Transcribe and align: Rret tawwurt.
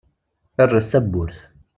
Rret 0.63 0.87
tawwurt. 0.91 1.37